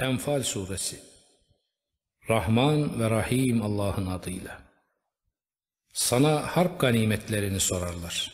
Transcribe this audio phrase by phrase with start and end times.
[0.00, 0.96] Enfal Suresi
[2.30, 4.58] Rahman ve Rahim Allah'ın adıyla.
[5.92, 8.32] Sana harp ganimetlerini sorarlar.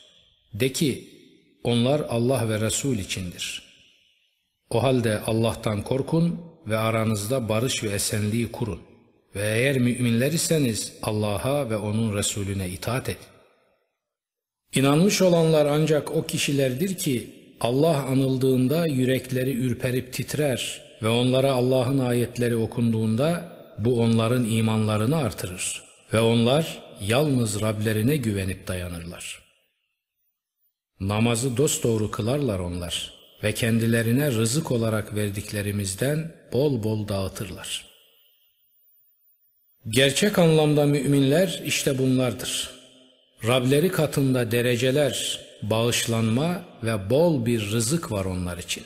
[0.55, 1.09] De ki,
[1.65, 3.63] onlar Allah ve Resul içindir.
[4.71, 8.81] O halde Allah'tan korkun ve aranızda barış ve esenliği kurun.
[9.35, 13.27] Ve eğer müminler iseniz Allah'a ve O'nun Resulüne itaat edin.
[14.75, 22.57] İnanmış olanlar ancak o kişilerdir ki Allah anıldığında yürekleri ürperip titrer ve onlara Allah'ın ayetleri
[22.57, 29.43] okunduğunda bu onların imanlarını artırır ve onlar yalnız Rablerine güvenip dayanırlar.
[31.01, 33.13] Namazı dosdoğru kılarlar onlar
[33.45, 37.87] ve kendilerine rızık olarak verdiklerimizden bol bol dağıtırlar.
[39.89, 42.71] Gerçek anlamda müminler işte bunlardır.
[43.47, 48.85] Rableri katında dereceler, bağışlanma ve bol bir rızık var onlar için.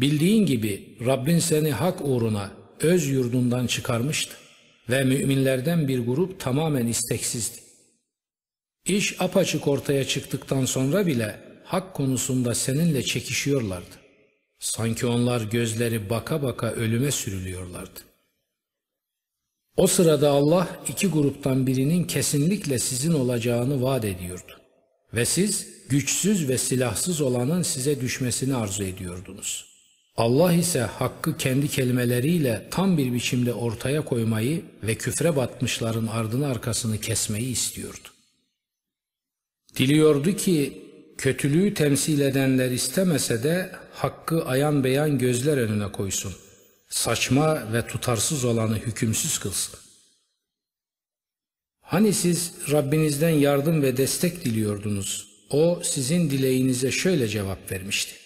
[0.00, 4.34] Bildiğin gibi Rabbin seni hak uğruna öz yurdundan çıkarmıştı
[4.90, 7.60] ve müminlerden bir grup tamamen isteksizdi.
[8.86, 13.94] İş apaçık ortaya çıktıktan sonra bile hak konusunda seninle çekişiyorlardı.
[14.58, 18.00] Sanki onlar gözleri baka baka ölüme sürülüyorlardı.
[19.76, 24.60] O sırada Allah iki gruptan birinin kesinlikle sizin olacağını vaat ediyordu.
[25.14, 29.73] Ve siz güçsüz ve silahsız olanın size düşmesini arzu ediyordunuz.
[30.16, 37.00] Allah ise hakkı kendi kelimeleriyle tam bir biçimde ortaya koymayı ve küfre batmışların ardını arkasını
[37.00, 38.08] kesmeyi istiyordu.
[39.76, 40.82] Diliyordu ki
[41.18, 46.34] kötülüğü temsil edenler istemese de hakkı ayan beyan gözler önüne koysun.
[46.88, 49.80] Saçma ve tutarsız olanı hükümsüz kılsın.
[51.80, 55.28] Hani siz Rabbinizden yardım ve destek diliyordunuz.
[55.50, 58.23] O sizin dileğinize şöyle cevap vermişti.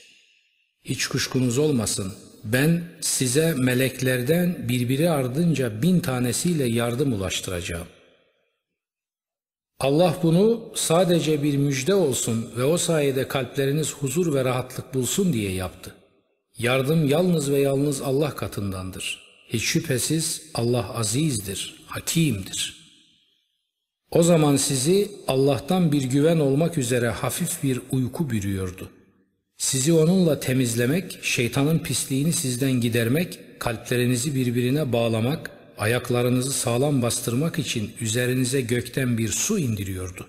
[0.89, 2.13] Hiç kuşkunuz olmasın.
[2.45, 7.87] Ben size meleklerden birbiri ardınca bin tanesiyle yardım ulaştıracağım.
[9.81, 15.53] Allah bunu sadece bir müjde olsun ve o sayede kalpleriniz huzur ve rahatlık bulsun diye
[15.53, 15.95] yaptı.
[16.59, 19.23] Yardım yalnız ve yalnız Allah katındandır.
[19.49, 22.79] Hiç şüphesiz Allah azizdir, hakimdir.
[24.11, 28.91] O zaman sizi Allah'tan bir güven olmak üzere hafif bir uyku bürüyordu.
[29.59, 38.61] Sizi onunla temizlemek, şeytanın pisliğini sizden gidermek, kalplerinizi birbirine bağlamak, ayaklarınızı sağlam bastırmak için üzerinize
[38.61, 40.29] gökten bir su indiriyordu.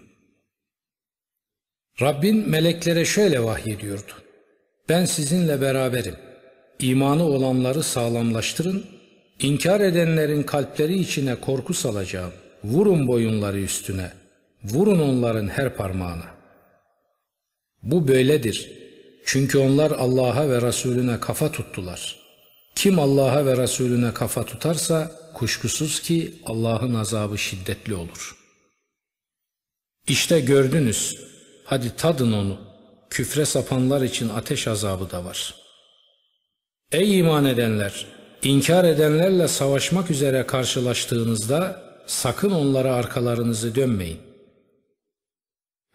[2.02, 4.12] Rabbin meleklere şöyle vahyediyordu.
[4.90, 6.16] Ben sizinle beraberim.
[6.80, 8.86] İmanı olanları sağlamlaştırın,
[9.40, 12.32] inkar edenlerin kalpleri içine korku salacağım.
[12.64, 14.12] Vurun boyunları üstüne,
[14.64, 16.26] vurun onların her parmağına.
[17.84, 18.79] Bu böyledir.
[19.32, 22.16] Çünkü onlar Allah'a ve Resulüne kafa tuttular.
[22.76, 28.36] Kim Allah'a ve Resulüne kafa tutarsa kuşkusuz ki Allah'ın azabı şiddetli olur.
[30.08, 31.18] İşte gördünüz,
[31.66, 32.58] hadi tadın onu.
[33.10, 35.56] Küfre sapanlar için ateş azabı da var.
[36.92, 38.06] Ey iman edenler!
[38.44, 44.29] İnkar edenlerle savaşmak üzere karşılaştığınızda sakın onlara arkalarınızı dönmeyin.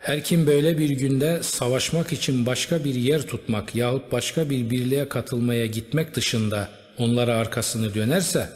[0.04, 5.08] Her kim böyle bir günde savaşmak için başka bir yer tutmak yahut başka bir birliğe
[5.08, 8.48] katılmaya gitmek dışında onlara arkasını dönerse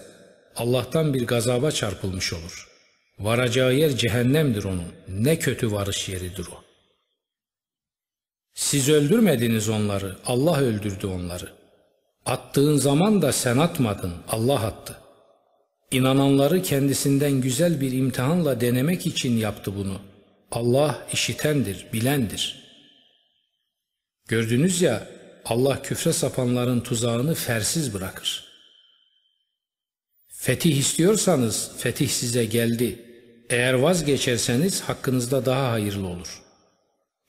[0.56, 2.68] Allah'tan bir gazaba çarpılmış olur.
[3.18, 4.92] Varacağı yer cehennemdir onun.
[5.08, 6.64] Ne kötü varış yeridir o.
[8.54, 11.48] Siz öldürmediniz onları, Allah öldürdü onları.
[12.26, 14.96] Attığın zaman da sen atmadın, Allah attı.
[15.90, 20.07] İnananları kendisinden güzel bir imtihanla denemek için yaptı bunu.
[20.50, 22.64] Allah işitendir, bilendir.
[24.28, 25.08] Gördünüz ya
[25.44, 28.44] Allah küfre sapanların tuzağını fersiz bırakır.
[30.28, 33.04] Fetih istiyorsanız fetih size geldi.
[33.50, 36.42] Eğer vazgeçerseniz hakkınızda daha hayırlı olur.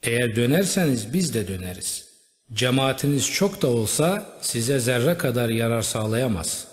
[0.04, 2.10] Eğer dönerseniz biz de döneriz.
[2.54, 6.68] Cemaatiniz çok da olsa size zerre kadar yarar sağlayamaz.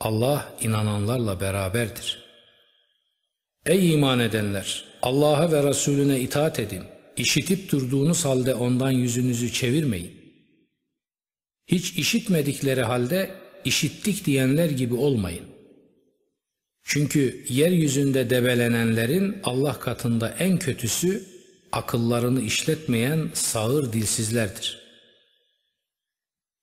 [0.00, 2.22] Allah inananlarla beraberdir.
[3.66, 4.91] Ey iman edenler!
[5.02, 6.82] Allah'a ve Resulüne itaat edin.
[7.16, 10.12] İşitip durduğunuz halde ondan yüzünüzü çevirmeyin.
[11.66, 13.30] Hiç işitmedikleri halde
[13.64, 15.44] işittik diyenler gibi olmayın.
[16.84, 21.26] Çünkü yeryüzünde debelenenlerin Allah katında en kötüsü
[21.72, 24.82] akıllarını işletmeyen sağır dilsizlerdir.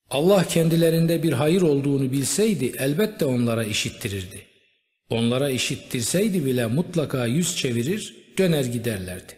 [0.10, 4.46] Allah kendilerinde bir hayır olduğunu bilseydi elbette onlara işittirirdi.
[5.10, 9.34] Onlara işittirseydi bile mutlaka yüz çevirir, döner giderlerdi.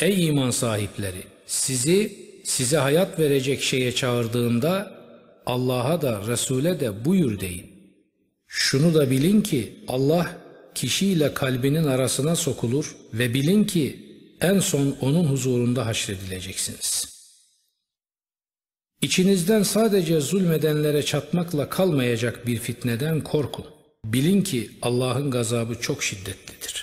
[0.00, 1.22] Ey iman sahipleri!
[1.46, 4.98] Sizi size hayat verecek şeye çağırdığında
[5.46, 7.66] Allah'a da Resul'e de buyur deyin.
[8.46, 10.36] Şunu da bilin ki Allah
[10.74, 14.08] kişiyle kalbinin arasına sokulur ve bilin ki
[14.40, 17.18] en son onun huzurunda haşredileceksiniz.
[19.02, 23.66] İçinizden sadece zulmedenlere çatmakla kalmayacak bir fitneden korkun.
[24.04, 26.77] Bilin ki Allah'ın gazabı çok şiddetlidir.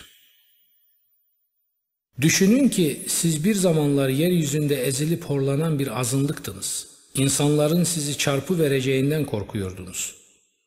[2.22, 6.88] Düşünün ki siz bir zamanlar yeryüzünde ezilip horlanan bir azınlıktınız.
[7.16, 10.16] İnsanların sizi çarpı vereceğinden korkuyordunuz.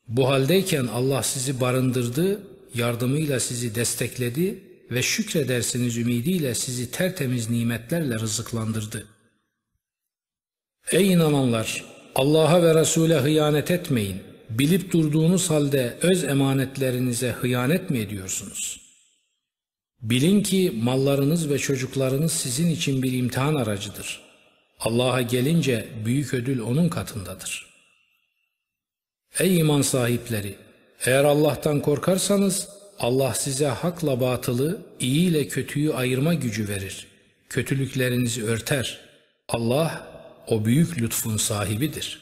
[0.08, 2.40] Bu haldeyken Allah sizi barındırdı,
[2.74, 4.58] yardımıyla sizi destekledi
[4.90, 9.06] ve şükredersiniz ümidiyle sizi tertemiz nimetlerle rızıklandırdı.
[10.92, 11.84] Ey inananlar!
[12.14, 14.16] Allah'a ve Resul'e hıyanet etmeyin.
[14.50, 18.87] Bilip durduğunuz halde öz emanetlerinize hıyanet mi ediyorsunuz?
[20.02, 24.20] Bilin ki mallarınız ve çocuklarınız sizin için bir imtihan aracıdır.
[24.80, 27.66] Allah'a gelince büyük ödül onun katındadır.
[29.38, 30.54] Ey iman sahipleri!
[31.06, 32.68] Eğer Allah'tan korkarsanız
[32.98, 37.06] Allah size hakla batılı, iyi ile kötüyü ayırma gücü verir.
[37.48, 39.00] Kötülüklerinizi örter.
[39.48, 40.06] Allah
[40.46, 42.20] o büyük lütfun sahibidir.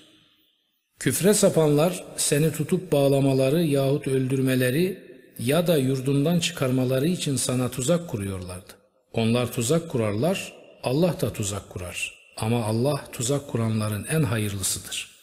[0.98, 5.05] Küfre sapanlar seni tutup bağlamaları yahut öldürmeleri
[5.38, 8.72] ya da yurdundan çıkarmaları için sana tuzak kuruyorlardı.
[9.12, 10.52] Onlar tuzak kurarlar,
[10.82, 12.14] Allah da tuzak kurar.
[12.36, 15.16] Ama Allah tuzak kuranların en hayırlısıdır.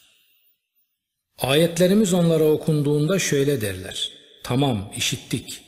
[1.39, 4.11] Ayetlerimiz onlara okunduğunda şöyle derler.
[4.43, 5.61] Tamam, işittik.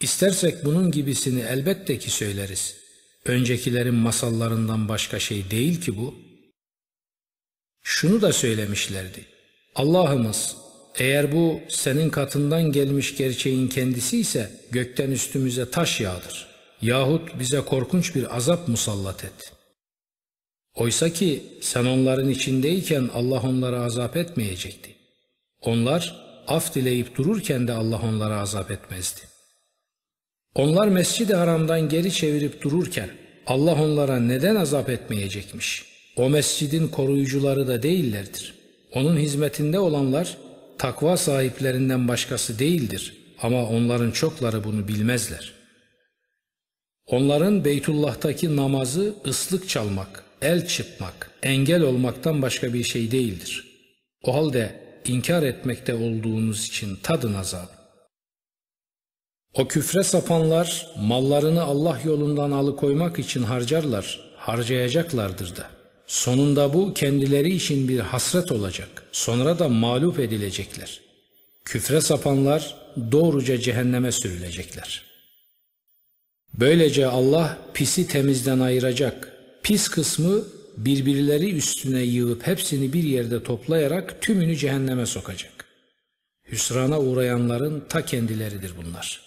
[0.00, 2.76] İstersek bunun gibisini elbette ki söyleriz.
[3.24, 6.14] Öncekilerin masallarından başka şey değil ki bu.
[7.82, 9.24] Şunu da söylemişlerdi.
[9.74, 10.56] Allah'ımız
[10.98, 16.48] eğer bu senin katından gelmiş gerçeğin kendisi ise gökten üstümüze taş yağdır.
[16.82, 19.52] Yahut bize korkunç bir azap musallat et.
[20.74, 24.94] Oysa ki sen onların içindeyken Allah onlara azap etmeyecekti.
[25.60, 29.20] Onlar af dileyip dururken de Allah onlara azap etmezdi.
[30.54, 33.10] Onlar Mescid-i Haram'dan geri çevirip dururken
[33.46, 35.84] Allah onlara neden azap etmeyecekmiş?
[36.16, 38.54] O mescidin koruyucuları da değillerdir.
[38.92, 40.36] Onun hizmetinde olanlar
[40.78, 45.52] takva sahiplerinden başkası değildir ama onların çokları bunu bilmezler.
[47.06, 53.68] Onların Beytullah'taki namazı ıslık çalmak, el çıpmak, engel olmaktan başka bir şey değildir.
[54.22, 57.78] O halde inkar etmekte olduğunuz için tadın azabı.
[59.54, 65.77] O küfre sapanlar mallarını Allah yolundan alıkoymak için harcarlar, harcayacaklardır da.
[66.08, 69.02] Sonunda bu kendileri için bir hasret olacak.
[69.12, 71.00] Sonra da mağlup edilecekler.
[71.64, 72.76] Küfre sapanlar
[73.12, 75.02] doğruca cehenneme sürülecekler.
[76.54, 79.32] Böylece Allah pisi temizden ayıracak.
[79.62, 80.44] Pis kısmı
[80.76, 85.64] birbirleri üstüne yığıp hepsini bir yerde toplayarak tümünü cehenneme sokacak.
[86.52, 89.20] Hüsrana uğrayanların ta kendileridir bunlar.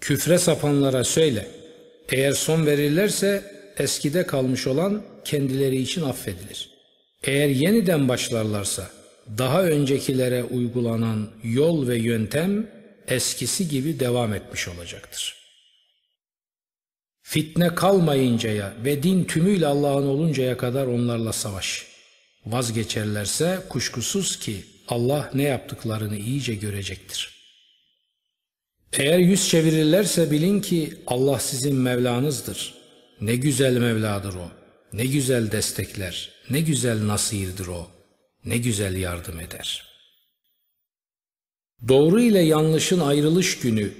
[0.00, 1.48] Küfre sapanlara söyle,
[2.08, 6.70] eğer son verirlerse eskide kalmış olan kendileri için affedilir.
[7.24, 8.90] Eğer yeniden başlarlarsa
[9.38, 12.70] daha öncekilere uygulanan yol ve yöntem
[13.08, 15.36] eskisi gibi devam etmiş olacaktır.
[17.22, 21.86] Fitne kalmayıncaya ve din tümüyle Allah'ın oluncaya kadar onlarla savaş.
[22.46, 27.42] Vazgeçerlerse kuşkusuz ki Allah ne yaptıklarını iyice görecektir.
[28.92, 32.81] Eğer yüz çevirirlerse bilin ki Allah sizin Mevlanızdır.
[33.22, 34.50] Ne güzel Mevladır o.
[34.92, 36.30] Ne güzel destekler.
[36.50, 37.86] Ne güzel nasirdir o.
[38.44, 39.86] Ne güzel yardım eder.
[41.88, 43.92] Doğru ile yanlışın ayrılış günü,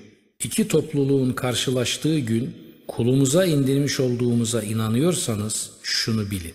[0.44, 2.56] iki topluluğun karşılaştığı gün
[2.88, 6.54] kulumuza indirmiş olduğumuza inanıyorsanız şunu bilin.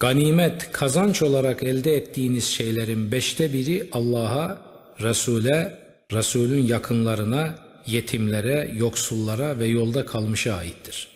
[0.00, 4.62] Ganimet, kazanç olarak elde ettiğiniz şeylerin beşte biri Allah'a,
[5.00, 5.78] Resul'e,
[6.12, 11.09] Resul'ün yakınlarına, yetimlere, yoksullara ve yolda kalmışa aittir.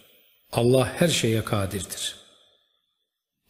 [0.54, 2.16] Allah her şeye kadirdir.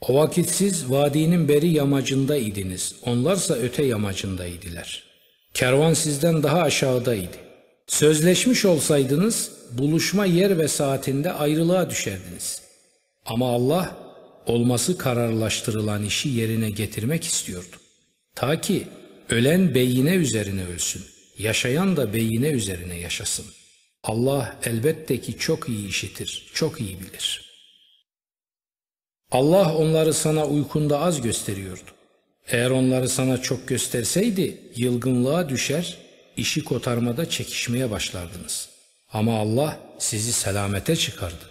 [0.00, 5.04] O vakit siz vadinin beri yamacında idiniz, onlarsa öte yamacındaydılar.
[5.54, 7.36] Kervan sizden daha aşağıdaydı.
[7.86, 12.62] Sözleşmiş olsaydınız buluşma yer ve saatinde ayrılığa düşerdiniz.
[13.26, 13.96] Ama Allah
[14.46, 17.76] olması kararlaştırılan işi yerine getirmek istiyordu.
[18.34, 18.86] Ta ki
[19.30, 21.02] ölen beyine üzerine ölsün,
[21.38, 23.44] yaşayan da beyine üzerine yaşasın.
[24.04, 27.54] Allah elbette ki çok iyi işitir, çok iyi bilir.
[29.30, 31.90] Allah onları sana uykunda az gösteriyordu.
[32.46, 35.98] Eğer onları sana çok gösterseydi yılgınlığa düşer,
[36.36, 38.68] işi kotarmada çekişmeye başlardınız.
[39.12, 41.50] Ama Allah sizi selamete çıkardı.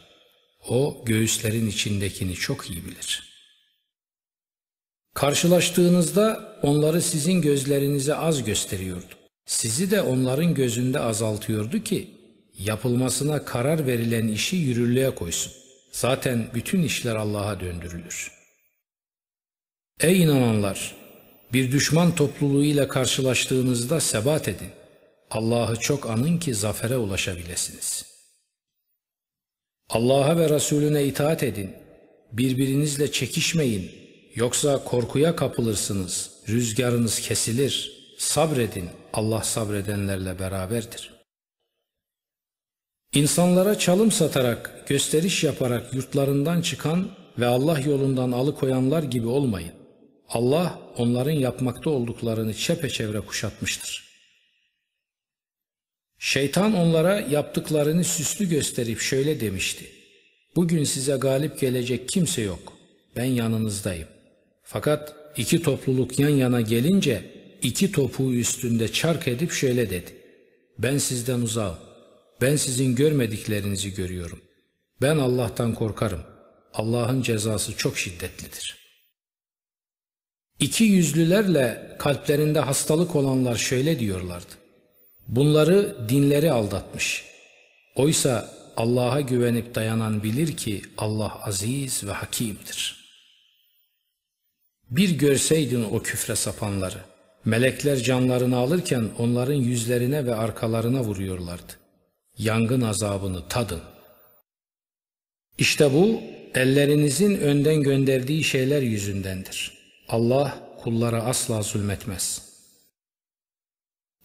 [0.70, 3.34] O göğüslerin içindekini çok iyi bilir.
[5.14, 9.14] Karşılaştığınızda onları sizin gözlerinize az gösteriyordu.
[9.46, 12.23] Sizi de onların gözünde azaltıyordu ki
[12.60, 15.54] yapılmasına karar verilen işi yürürlüğe koysun.
[15.92, 18.32] Zaten bütün işler Allah'a döndürülür.
[20.02, 20.96] Ey inananlar!
[21.54, 24.70] Bir düşman topluluğuyla karşılaştığınızda sebat edin.
[25.32, 28.06] Allah'ı çok anın ki zafere ulaşabilesiniz.
[29.90, 31.72] Allah'a ve Resulüne itaat edin.
[32.32, 33.92] Birbirinizle çekişmeyin.
[34.36, 36.32] Yoksa korkuya kapılırsınız.
[36.50, 37.92] Rüzgarınız kesilir.
[38.18, 38.90] Sabredin.
[39.14, 41.23] Allah sabredenlerle beraberdir.
[43.14, 49.74] İnsanlara çalım satarak, gösteriş yaparak yurtlarından çıkan ve Allah yolundan alıkoyanlar gibi olmayın.
[50.30, 54.04] Allah onların yapmakta olduklarını çepeçevre kuşatmıştır.
[56.20, 59.86] Şeytan onlara yaptıklarını süslü gösterip şöyle demişti.
[60.56, 62.74] Bugün size galip gelecek kimse yok.
[63.16, 64.08] Ben yanınızdayım.
[64.64, 70.16] Fakat iki topluluk yan yana gelince iki topuğu üstünde çark edip şöyle dedi.
[70.80, 71.93] Ben sizden uzağım.
[72.44, 74.42] Ben sizin görmediklerinizi görüyorum.
[75.02, 76.22] Ben Allah'tan korkarım.
[76.74, 78.84] Allah'ın cezası çok şiddetlidir.''
[80.64, 84.54] İki yüzlülerle kalplerinde hastalık olanlar şöyle diyorlardı.
[85.28, 87.26] Bunları dinleri aldatmış.
[87.96, 93.04] Oysa Allah'a güvenip dayanan bilir ki Allah aziz ve hakimdir.
[94.90, 97.00] Bir görseydin o küfre sapanları.
[97.46, 101.83] Melekler canlarını alırken onların yüzlerine ve arkalarına vuruyorlardı.
[102.38, 103.82] Yangın azabını tadın.
[105.58, 106.22] İşte bu
[106.56, 112.54] ellerinizin önden gönderdiği şeyler yüzündendir.'' Allah kullara asla zulmetmez.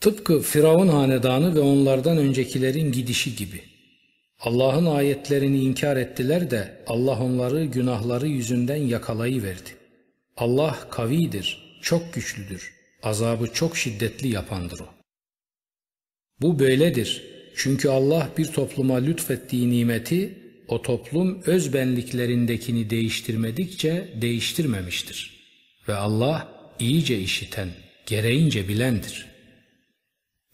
[0.01, 3.63] Tıpkı Firavun hanedanı ve onlardan öncekilerin gidişi gibi.
[4.41, 9.71] Allah'ın ayetlerini inkar ettiler de Allah onları günahları yüzünden yakalayıverdi.
[10.37, 14.89] Allah kavidir, çok güçlüdür, azabı çok şiddetli yapandır o.
[16.41, 17.38] Bu böyledir.
[17.57, 20.39] Çünkü Allah bir topluma lütfettiği nimeti
[20.69, 25.39] o toplum öz benliklerindekini değiştirmedikçe değiştirmemiştir.''
[25.89, 27.69] ve Allah iyice işiten,
[28.07, 29.27] gereğince bilendir.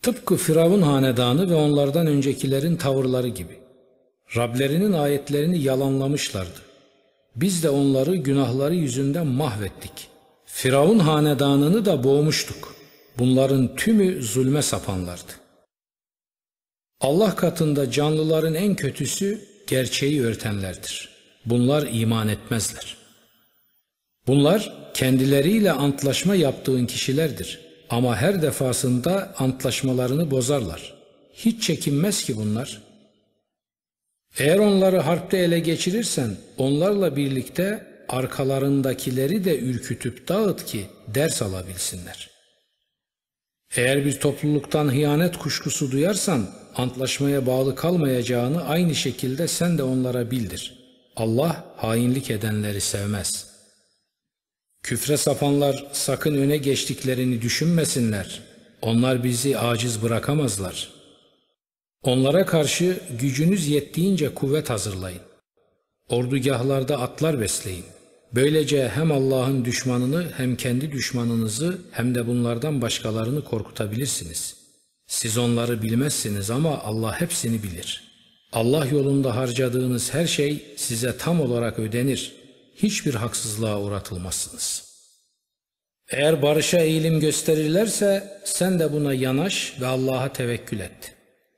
[0.02, 3.58] Tıpkı Firavun hanedanı ve onlardan öncekilerin tavırları gibi.
[4.36, 6.60] Rablerinin ayetlerini yalanlamışlardı.
[7.36, 10.08] Biz de onları günahları yüzünden mahvettik.
[10.46, 12.74] Firavun hanedanını da boğmuştuk.
[13.18, 15.32] Bunların tümü zulme sapanlardı.
[17.04, 21.08] Allah katında canlıların en kötüsü gerçeği örtenlerdir.
[21.46, 22.96] Bunlar iman etmezler.
[24.26, 27.60] Bunlar kendileriyle antlaşma yaptığın kişilerdir.
[27.90, 30.94] Ama her defasında antlaşmalarını bozarlar.
[31.34, 32.82] Hiç çekinmez ki bunlar.
[34.38, 42.30] Eğer onları harpte ele geçirirsen onlarla birlikte arkalarındakileri de ürkütüp dağıt ki ders alabilsinler.
[43.76, 50.78] Eğer bir topluluktan hıyanet kuşkusu duyarsan antlaşmaya bağlı kalmayacağını aynı şekilde sen de onlara bildir.
[51.16, 53.54] Allah hainlik edenleri sevmez.''
[54.84, 58.42] Küfre sapanlar sakın öne geçtiklerini düşünmesinler.
[58.82, 60.90] Onlar bizi aciz bırakamazlar.
[62.02, 65.20] Onlara karşı gücünüz yettiğince kuvvet hazırlayın.
[66.08, 67.84] Ordugahlarda atlar besleyin.
[68.34, 74.63] Böylece hem Allah'ın düşmanını hem kendi düşmanınızı hem de bunlardan başkalarını korkutabilirsiniz.
[75.06, 78.04] Siz onları bilmezsiniz ama Allah hepsini bilir.
[78.52, 82.32] Allah yolunda harcadığınız her şey size tam olarak ödenir
[82.76, 84.94] hiçbir haksızlığa uğratılmazsınız.
[86.10, 91.14] Eğer barışa eğilim gösterirlerse sen de buna yanaş ve Allah'a tevekkül et.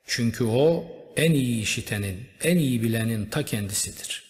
[0.06, 0.84] Çünkü o
[1.16, 4.22] en iyi işitenin, en iyi bilenin ta kendisidir.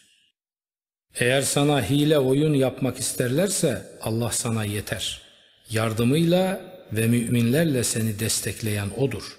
[1.21, 5.23] Eğer sana hile oyun yapmak isterlerse Allah sana yeter.
[5.71, 6.61] Yardımıyla
[6.93, 9.39] ve müminlerle seni destekleyen O'dur.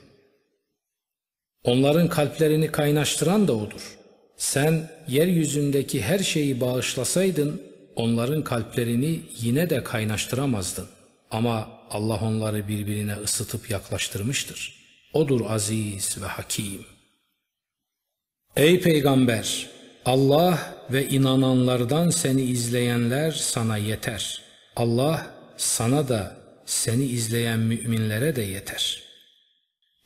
[1.63, 3.97] Onların kalplerini kaynaştıran da O'dur.
[4.37, 7.61] Sen yeryüzündeki her şeyi bağışlasaydın
[7.95, 10.87] onların kalplerini yine de kaynaştıramazdın.
[11.31, 14.77] Ama Allah onları birbirine ısıtıp yaklaştırmıştır.
[15.13, 16.85] Odur aziz ve hakim.
[18.55, 19.67] Ey peygamber!
[20.05, 24.41] Allah ve inananlardan seni izleyenler sana yeter.
[24.75, 25.27] Allah
[25.57, 26.37] sana da
[26.67, 29.03] seni izleyen müminlere de yeter.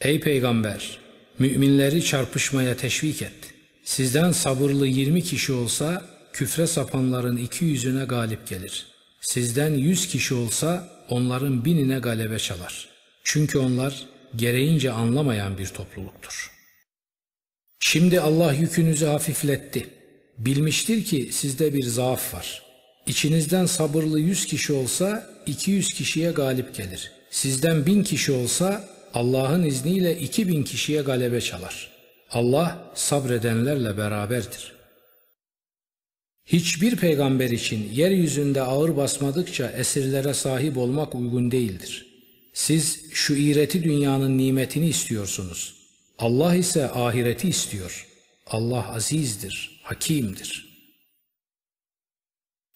[0.02, 1.00] Ey peygamber!
[1.40, 3.54] Müminleri çarpışmaya teşvik et.
[3.84, 8.88] Sizden sabırlı yirmi kişi olsa küfre sapanların iki yüzüne galip gelir.
[9.22, 12.90] Sizden yüz kişi olsa onların binine galebe çalar.
[13.24, 16.52] Çünkü onlar gereğince anlamayan bir topluluktur.
[17.80, 19.90] Şimdi Allah yükünüzü hafifletti.
[20.38, 22.71] Bilmiştir ki sizde bir zaaf var.
[23.08, 27.12] İçinizden sabırlı yüz kişi olsa 200 kişiye galip gelir.
[27.32, 31.92] Sizden bin kişi olsa Allah'ın izniyle 2000 kişiye galebe çalar.
[32.32, 34.72] Allah sabredenlerle beraberdir.
[36.46, 42.06] Hiçbir peygamber için yeryüzünde ağır basmadıkça esirlere sahip olmak uygun değildir.
[42.54, 45.76] Siz şu iğreti dünyanın nimetini istiyorsunuz.
[46.20, 48.08] Allah ise ahireti istiyor.
[48.48, 50.71] Allah azizdir, hakimdir.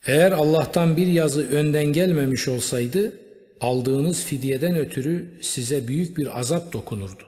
[0.08, 3.14] Eğer Allah'tan bir yazı önden gelmemiş olsaydı,
[3.62, 7.24] aldığınız fidyeden ötürü size büyük bir azap dokunurdu.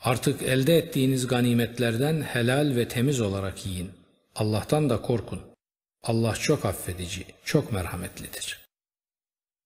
[0.00, 3.90] Artık elde ettiğiniz ganimetlerden helal ve temiz olarak yiyin.
[4.34, 5.40] Allah'tan da korkun.
[6.02, 8.60] Allah çok affedici, çok merhametlidir.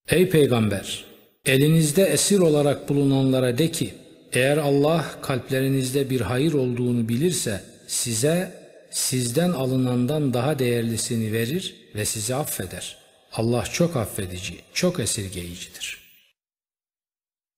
[0.09, 1.05] Ey peygamber!
[1.47, 3.95] Elinizde esir olarak bulunanlara de ki,
[4.33, 8.65] eğer Allah kalplerinizde bir hayır olduğunu bilirse size
[8.96, 12.96] sizden alınandan daha değerlisini verir ve sizi affeder.
[13.32, 15.98] Allah çok affedici, çok esirgeyicidir.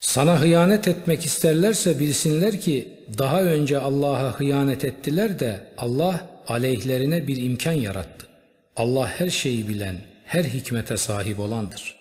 [0.00, 7.42] Sana hıyanet etmek isterlerse bilsinler ki daha önce Allah'a hıyanet ettiler de Allah aleyhlerine bir
[7.42, 8.26] imkan yarattı.
[8.76, 11.96] Allah her şeyi bilen, her hikmete sahip olandır.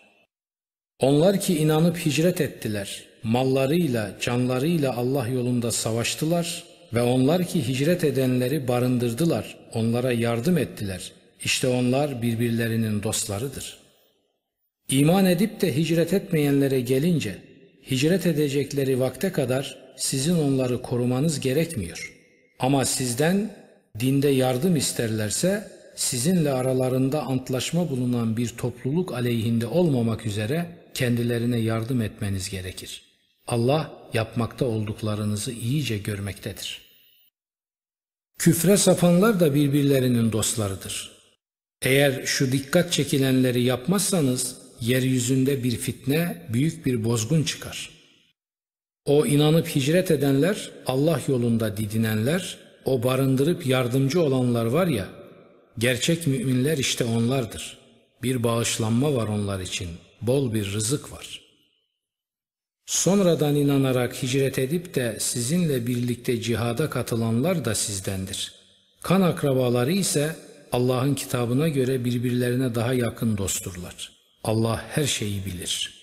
[0.99, 8.67] Onlar ki inanıp hicret ettiler, mallarıyla, canlarıyla Allah yolunda savaştılar ve onlar ki hicret edenleri
[8.67, 11.11] barındırdılar, onlara yardım ettiler.
[11.43, 13.77] İşte onlar birbirlerinin dostlarıdır.
[14.89, 17.35] İman edip de hicret etmeyenlere gelince,
[17.91, 22.13] hicret edecekleri vakte kadar sizin onları korumanız gerekmiyor.
[22.59, 23.51] Ama sizden
[23.99, 32.49] dinde yardım isterlerse sizinle aralarında antlaşma bulunan bir topluluk aleyhinde olmamak üzere kendilerine yardım etmeniz
[32.49, 33.06] gerekir.
[33.47, 36.81] Allah yapmakta olduklarınızı iyice görmektedir.
[38.39, 41.11] Küfre sapanlar da birbirlerinin dostlarıdır.
[41.81, 47.89] Eğer şu dikkat çekilenleri yapmazsanız yeryüzünde bir fitne, büyük bir bozgun çıkar.
[49.05, 55.09] O inanıp hicret edenler, Allah yolunda didinenler, o barındırıp yardımcı olanlar var ya,
[55.77, 57.77] gerçek müminler işte onlardır.
[58.23, 59.89] Bir bağışlanma var onlar için,
[60.21, 61.46] bol bir rızık var.
[62.87, 68.53] Sonradan inanarak hicret edip de sizinle birlikte cihada katılanlar da sizdendir.
[69.01, 70.35] Kan akrabaları ise
[70.71, 74.11] Allah'ın kitabına göre birbirlerine daha yakın dostturlar.
[74.43, 75.96] Allah her şeyi bilir.''